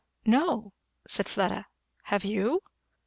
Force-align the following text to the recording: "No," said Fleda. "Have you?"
"No," 0.25 0.73
said 1.07 1.29
Fleda. 1.29 1.67
"Have 2.05 2.25
you?" 2.25 2.61